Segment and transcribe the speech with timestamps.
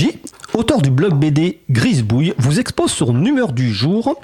[0.00, 0.18] J,
[0.54, 4.18] auteur du blog BD Grisebouille, vous expose son humeur du jour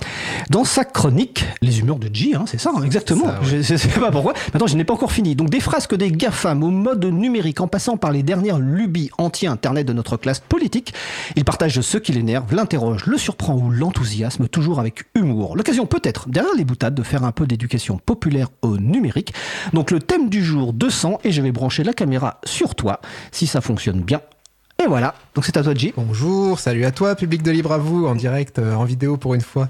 [0.49, 3.27] dans sa chronique Les humeurs de J, hein, c'est ça, hein, exactement.
[3.43, 4.33] Je ne sais pas pourquoi.
[4.55, 5.37] Maintenant, je n'ai pas encore fini.
[5.37, 9.11] Donc, des phrases que des GAFAM au mode numérique en passant par les dernières lubies
[9.19, 10.95] anti-internet de notre classe politique,
[11.37, 15.59] il partage ce qui l'énerve, l'interroge, le surprend ou l'enthousiasme, toujours avec humour.
[15.59, 19.35] L'occasion peut-être, derrière les boutades, de faire un peu d'éducation populaire au numérique.
[19.75, 23.03] Donc, le thème du jour 200, et je vais brancher la caméra sur toi.
[23.31, 24.23] Si ça fonctionne bien,
[24.87, 25.93] et voilà, donc c'est à toi J.
[25.97, 29.35] Bonjour, salut à toi, public de Libre à vous, en direct, euh, en vidéo pour
[29.35, 29.69] une fois.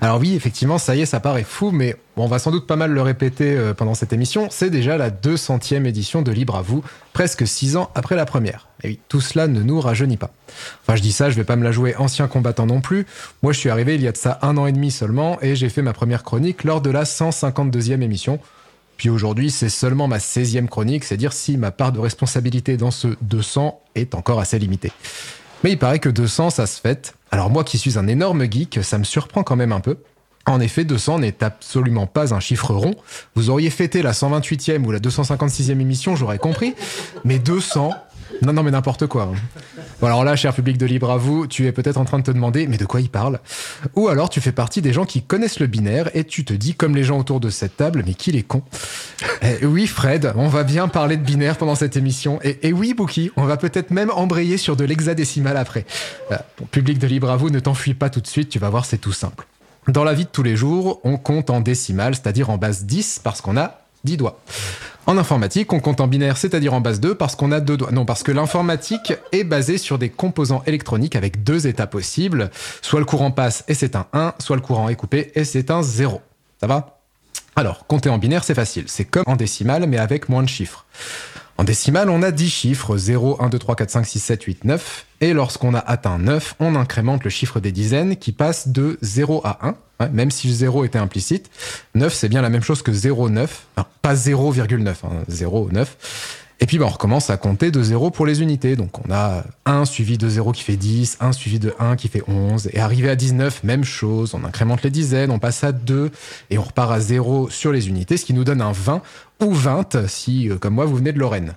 [0.00, 2.76] Alors oui, effectivement, ça y est, ça paraît fou, mais on va sans doute pas
[2.76, 4.48] mal le répéter euh, pendant cette émission.
[4.50, 8.68] C'est déjà la 200e édition de Libre à vous, presque 6 ans après la première.
[8.82, 10.30] Et oui, tout cela ne nous rajeunit pas.
[10.80, 13.06] Enfin, je dis ça, je vais pas me la jouer ancien combattant non plus.
[13.42, 15.56] Moi, je suis arrivé il y a de ça un an et demi seulement, et
[15.56, 18.40] j'ai fait ma première chronique lors de la 152e émission.
[18.96, 22.90] Puis aujourd'hui, c'est seulement ma 16e chronique, c'est dire si ma part de responsabilité dans
[22.90, 24.92] ce 200 est encore assez limitée.
[25.62, 27.14] Mais il paraît que 200, ça se fête.
[27.30, 29.96] Alors moi qui suis un énorme geek, ça me surprend quand même un peu.
[30.46, 32.94] En effet, 200 n'est absolument pas un chiffre rond.
[33.34, 36.74] Vous auriez fêté la 128e ou la 256e émission, j'aurais compris.
[37.24, 37.92] Mais 200,
[38.42, 39.30] non, non, mais n'importe quoi.
[39.32, 39.82] Hein.
[40.00, 42.24] Bon, alors là, cher public de Libre à vous, tu es peut-être en train de
[42.24, 43.40] te demander, mais de quoi il parle?
[43.94, 46.74] Ou alors tu fais partie des gens qui connaissent le binaire et tu te dis,
[46.74, 48.62] comme les gens autour de cette table, mais qu'il est con.
[49.42, 52.38] Eh, oui, Fred, on va bien parler de binaire pendant cette émission.
[52.42, 55.86] Et, oui, Bookie, on va peut-être même embrayer sur de l'hexadécimal après.
[56.32, 56.36] Euh,
[56.70, 58.98] public de Libre à vous, ne t'enfuis pas tout de suite, tu vas voir, c'est
[58.98, 59.46] tout simple.
[59.88, 63.20] Dans la vie de tous les jours, on compte en décimal, c'est-à-dire en base 10,
[63.22, 64.40] parce qu'on a 10 doigts.
[65.06, 67.92] En informatique, on compte en binaire, c'est-à-dire en base 2, parce qu'on a deux doigts.
[67.92, 72.50] Non, parce que l'informatique est basée sur des composants électroniques avec deux états possibles.
[72.80, 75.70] Soit le courant passe et c'est un 1, soit le courant est coupé et c'est
[75.70, 76.22] un 0.
[76.58, 77.00] Ça va?
[77.56, 78.84] Alors, compter en binaire, c'est facile.
[78.86, 80.86] C'est comme en décimal, mais avec moins de chiffres.
[81.56, 84.64] En décimal, on a 10 chiffres, 0, 1, 2, 3, 4, 5, 6, 7, 8,
[84.64, 85.06] 9.
[85.20, 89.40] Et lorsqu'on a atteint 9, on incrémente le chiffre des dizaines qui passe de 0
[89.44, 91.50] à 1, même si le 0 était implicite.
[91.94, 93.48] 9, c'est bien la même chose que 0,9,
[94.02, 95.86] pas 0,9, hein, 0,9.
[96.60, 98.76] Et puis bah, on recommence à compter de 0 pour les unités.
[98.76, 102.08] Donc on a 1 suivi de 0 qui fait 10, 1 suivi de 1 qui
[102.08, 102.70] fait 11.
[102.72, 106.10] Et arrivé à 19, même chose, on incrémente les dizaines, on passe à 2
[106.50, 109.02] et on repart à 0 sur les unités, ce qui nous donne un 20
[109.40, 111.54] ou 20 si, euh, comme moi, vous venez de Lorraine.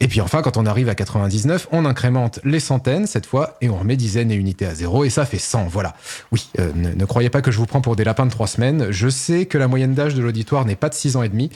[0.00, 3.68] Et puis enfin, quand on arrive à 99, on incrémente les centaines cette fois et
[3.68, 5.66] on remet dizaines et unités à zéro et ça fait 100.
[5.66, 5.94] Voilà.
[6.30, 8.90] Oui, euh, ne, croyez pas que je vous prends pour des lapins de trois semaines.
[8.90, 11.50] Je sais que la moyenne d'âge de l'auditoire n'est pas de 6 ans et demi,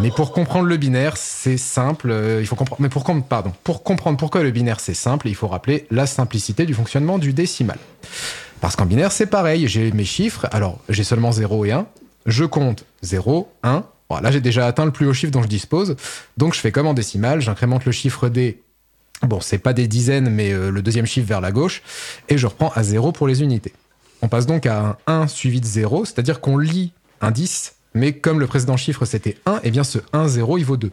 [0.00, 2.10] mais pour comprendre le binaire, c'est simple.
[2.10, 2.80] Euh, il faut comprendre.
[2.80, 6.66] Mais pour, pardon, pour comprendre pourquoi le binaire c'est simple, il faut rappeler la simplicité
[6.66, 7.78] du fonctionnement du décimal.
[8.60, 9.66] Parce qu'en binaire, c'est pareil.
[9.68, 10.46] J'ai mes chiffres.
[10.52, 11.86] Alors, j'ai seulement 0 et 1.
[12.26, 15.96] Je compte 0, 1, là, j'ai déjà atteint le plus haut chiffre dont je dispose.
[16.36, 18.62] Donc, je fais comme en décimal, j'incrémente le chiffre des.
[19.22, 21.82] Bon, c'est pas des dizaines, mais euh, le deuxième chiffre vers la gauche.
[22.28, 23.72] Et je reprends à 0 pour les unités.
[24.22, 28.12] On passe donc à un 1 suivi de 0, c'est-à-dire qu'on lit un 10, mais
[28.12, 30.90] comme le précédent chiffre c'était 1, et eh bien ce 1, 0, il vaut 2.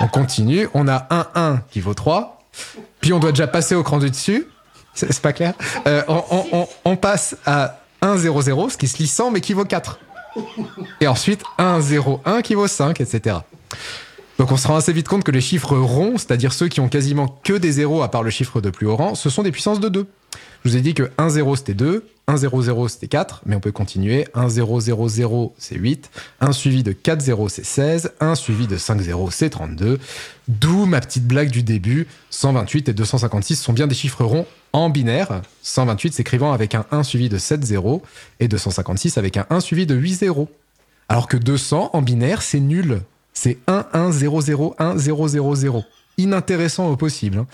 [0.00, 2.42] On continue, on a un 1 qui vaut 3,
[3.00, 4.46] puis on doit déjà passer au cran du dessus.
[4.94, 5.54] C'est pas clair
[5.86, 9.40] euh, on, on, on, passe à 1, 0, 0, ce qui se lit 100, mais
[9.40, 10.00] qui vaut 4.
[11.00, 13.36] Et ensuite 1, 0, 1 qui vaut 5, etc.
[14.38, 16.88] Donc on se rend assez vite compte que les chiffres ronds, c'est-à-dire ceux qui ont
[16.88, 19.50] quasiment que des zéros à part le chiffre de plus haut rang, ce sont des
[19.50, 20.06] puissances de 2.
[20.64, 23.56] Je vous ai dit que 1, 0 c'était 2, 1, 0, 0 c'était 4, mais
[23.56, 24.28] on peut continuer.
[24.34, 26.10] 1, 0, 0, 0 c'est 8,
[26.40, 29.98] 1 suivi de 4, 0 c'est 16, 1 suivi de 5, 0 c'est 32.
[30.46, 34.88] D'où ma petite blague du début, 128 et 256 sont bien des chiffres ronds en
[34.88, 38.02] binaire, 128 s'écrivant avec un 1 suivi de 7 0
[38.38, 40.48] et 256 avec un 1 suivi de 8 0.
[41.08, 43.00] Alors que 200 en binaire, c'est nul.
[43.40, 45.84] C'est 1 1 0 0 1 0 0 0.
[46.16, 47.38] Inintéressant au possible.
[47.38, 47.46] Hein.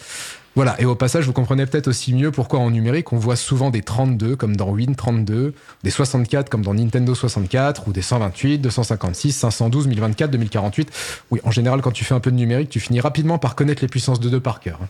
[0.55, 3.69] Voilà, et au passage, vous comprenez peut-être aussi mieux pourquoi en numérique, on voit souvent
[3.69, 5.53] des 32 comme dans Win32,
[5.83, 10.91] des 64 comme dans Nintendo 64, ou des 128, 256, 512, 1024, 2048.
[11.31, 13.83] Oui, en général, quand tu fais un peu de numérique, tu finis rapidement par connaître
[13.83, 14.78] les puissances de 2 par cœur.
[14.83, 14.89] Hein.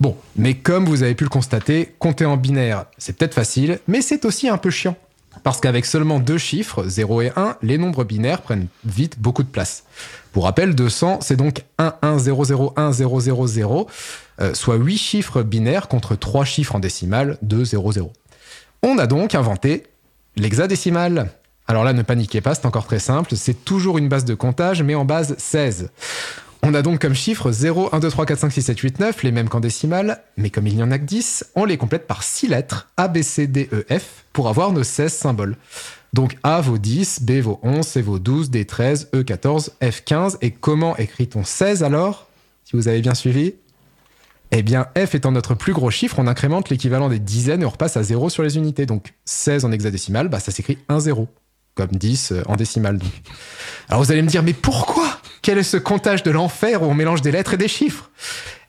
[0.00, 4.00] Bon, mais comme vous avez pu le constater, compter en binaire, c'est peut-être facile, mais
[4.00, 4.96] c'est aussi un peu chiant.
[5.42, 9.48] Parce qu'avec seulement deux chiffres, 0 et 1, les nombres binaires prennent vite beaucoup de
[9.48, 9.84] place.
[10.32, 13.88] Pour rappel, 200, c'est donc 1 1 0 0 1 0 0 0,
[14.52, 18.12] soit 8 chiffres binaires contre 3 chiffres en décimale, 2 0 0.
[18.82, 19.84] On a donc inventé
[20.36, 21.30] l'hexadécimal.
[21.66, 24.82] Alors là, ne paniquez pas, c'est encore très simple, c'est toujours une base de comptage,
[24.82, 25.90] mais en base 16.
[26.66, 29.22] On a donc comme chiffre 0, 1, 2, 3, 4, 5, 6, 7, 8, 9,
[29.22, 32.06] les mêmes qu'en décimale, mais comme il n'y en a que 10, on les complète
[32.06, 35.58] par 6 lettres, A, B, C, D, E, F, pour avoir nos 16 symboles.
[36.14, 40.04] Donc A vaut 10, B vaut 11, C vaut 12, D 13, E 14, F
[40.06, 40.38] 15.
[40.40, 42.28] Et comment écrit-on 16 alors
[42.64, 43.56] Si vous avez bien suivi?
[44.50, 47.70] Eh bien, F étant notre plus gros chiffre, on incrémente l'équivalent des dizaines et on
[47.70, 48.86] repasse à 0 sur les unités.
[48.86, 51.28] Donc 16 en hexadécimal, bah, ça s'écrit 1 0,
[51.74, 53.00] comme 10 euh, en décimale.
[53.90, 55.20] Alors vous allez me dire, mais pourquoi?
[55.44, 58.10] Quel est ce comptage de l'enfer où on mélange des lettres et des chiffres?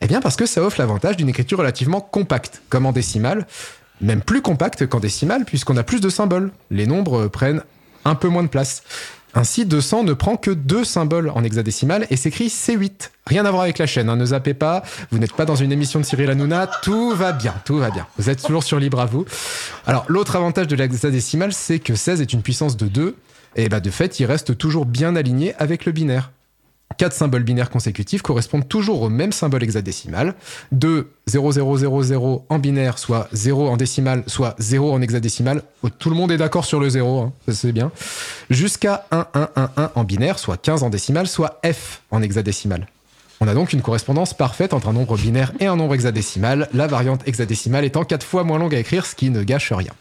[0.01, 3.48] Eh bien parce que ça offre l'avantage d'une écriture relativement compacte, comme en décimale,
[4.01, 6.51] même plus compacte qu'en décimale puisqu'on a plus de symboles.
[6.72, 7.63] Les nombres prennent
[8.04, 8.83] un peu moins de place.
[9.36, 13.10] Ainsi, 200 ne prend que deux symboles en hexadécimal et s'écrit C8.
[13.25, 15.72] Rien à voir avec la chaîne, hein, ne zappez pas, vous n'êtes pas dans une
[15.72, 18.06] émission de Cyril Hanouna, tout va bien, tout va bien.
[18.18, 19.24] Vous êtes toujours sur libre à vous.
[19.88, 23.16] Alors, l'autre avantage de l'hexadécimal, c'est que 16 est une puissance de 2,
[23.56, 26.31] et bah de fait, il reste toujours bien aligné avec le binaire.
[26.98, 30.34] Quatre symboles binaires consécutifs correspondent toujours au même symbole hexadécimal.
[30.72, 35.64] 2, 0, 0, 0, 0 en binaire, soit 0 en décimal, soit 0 en hexadécimal.
[35.84, 37.92] Oh, tout le monde est d'accord sur le 0, hein, ça c'est bien.
[38.50, 42.88] Jusqu'à 1, 1, 1, 1 en binaire, soit 15 en décimal, soit F en hexadécimal.
[43.42, 46.88] On a donc une correspondance parfaite entre un nombre binaire et un nombre hexadécimal, la
[46.88, 49.92] variante hexadécimale étant 4 fois moins longue à écrire, ce qui ne gâche rien.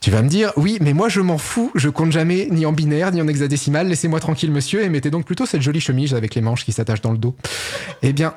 [0.00, 2.72] Tu vas me dire, oui, mais moi je m'en fous, je compte jamais ni en
[2.72, 6.36] binaire ni en hexadécimal, laissez-moi tranquille monsieur, et mettez donc plutôt cette jolie chemise avec
[6.36, 7.34] les manches qui s'attachent dans le dos.
[8.02, 8.34] Eh bien,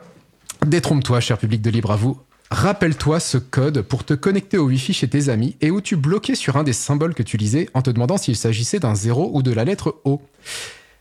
[0.66, 2.20] détrompe-toi, cher public de Libre à vous.
[2.50, 6.36] Rappelle-toi ce code pour te connecter au Wi-Fi chez tes amis et où tu bloquais
[6.36, 9.42] sur un des symboles que tu lisais en te demandant s'il s'agissait d'un 0 ou
[9.42, 10.22] de la lettre O.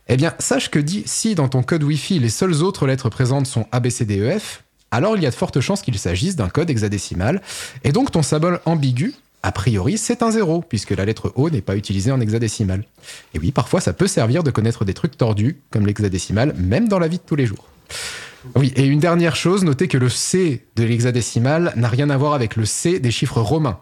[0.07, 3.65] Eh bien, sache que si dans ton code Wi-Fi les seules autres lettres présentes sont
[3.71, 7.41] ABCDEF, alors il y a de fortes chances qu'il s'agisse d'un code hexadécimal,
[7.83, 11.61] et donc ton symbole ambigu a priori, c'est un zéro, puisque la lettre O n'est
[11.61, 12.83] pas utilisée en hexadécimal.
[13.33, 16.99] Et oui, parfois, ça peut servir de connaître des trucs tordus, comme l'hexadécimal, même dans
[16.99, 17.67] la vie de tous les jours.
[18.55, 22.33] Oui, et une dernière chose, notez que le C de l'hexadécimal n'a rien à voir
[22.33, 23.79] avec le C des chiffres romains.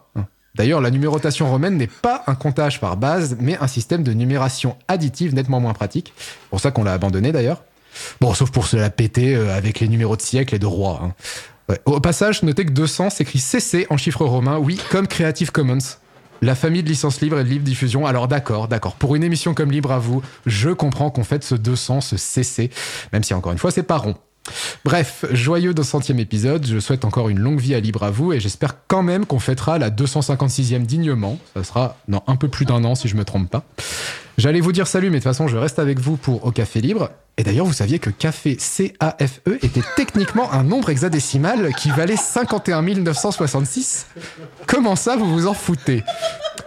[0.54, 4.76] D'ailleurs, la numérotation romaine n'est pas un comptage par base, mais un système de numération
[4.88, 6.12] additive nettement moins pratique.
[6.50, 7.62] Pour ça qu'on l'a abandonné d'ailleurs.
[8.20, 11.00] Bon, sauf pour se la péter euh, avec les numéros de siècle et de roi.
[11.02, 11.14] Hein.
[11.84, 15.78] Au passage, notez que 200 s'écrit CC en chiffres romains, oui, comme Creative Commons.
[16.42, 18.06] La famille de licence libre et de libre diffusion.
[18.06, 18.94] Alors d'accord, d'accord.
[18.94, 22.70] Pour une émission comme Libre à vous, je comprends qu'on fête ce 200, ce CC,
[23.12, 24.16] même si encore une fois, c'est pas rond.
[24.84, 28.40] Bref, joyeux 200e épisode, je souhaite encore une longue vie à Libre à vous et
[28.40, 31.38] j'espère quand même qu'on fêtera la 256e dignement.
[31.54, 33.64] Ça sera dans un peu plus d'un an si je me trompe pas.
[34.38, 36.80] J'allais vous dire salut, mais de toute façon, je reste avec vous pour Au Café
[36.80, 37.10] Libre.
[37.36, 42.82] Et d'ailleurs, vous saviez que café C-A-F-E était techniquement un nombre hexadécimal qui valait 51
[42.82, 44.06] 966
[44.66, 46.04] Comment ça, vous vous en foutez?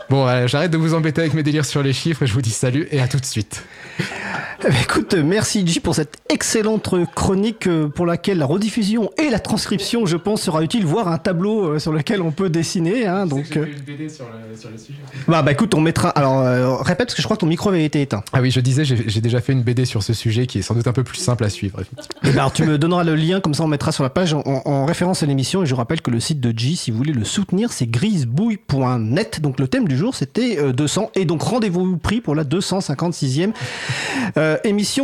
[0.10, 2.88] Bon, j'arrête de vous embêter avec mes délires sur les chiffres je vous dis salut
[2.92, 3.64] et à tout de suite.
[4.66, 9.30] Eh ben, écoute, merci J pour cette excellente chronique euh, pour laquelle la rediffusion et
[9.30, 13.06] la transcription, je pense, sera utile, voire un tableau euh, sur lequel on peut dessiner.
[13.06, 13.66] Hein, donc, euh...
[13.66, 15.00] une BD sur le, sur le, sujet.
[15.28, 16.10] Bah, bah écoute, on mettra.
[16.10, 18.24] Alors, euh, répète parce que je crois que ton micro avait été éteint.
[18.32, 20.76] Ah oui, je disais, j'ai déjà fait une BD sur ce sujet qui est sans
[20.76, 21.82] doute un peu plus simple à suivre.
[22.24, 24.34] Eh ben, alors, tu me donneras le lien, comme ça on mettra sur la page
[24.34, 25.64] en, en référence à l'émission.
[25.64, 29.42] Et je rappelle que le site de J, si vous voulez le soutenir, c'est grisebouille.net.
[29.42, 31.12] Donc le thème du jour, c'était 200.
[31.16, 33.52] Et donc rendez-vous pris pour la 256e
[34.64, 35.02] émission